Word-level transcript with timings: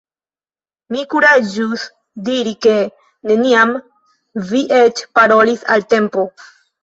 Mi 0.93 1.01
kuraĝus 1.09 1.83
diri 2.29 2.53
ke 2.67 2.73
neniam 3.31 3.75
vi 4.53 4.63
eĉ 4.81 5.03
parolis 5.19 5.67
al 5.75 5.87
Tempo? 5.95 6.27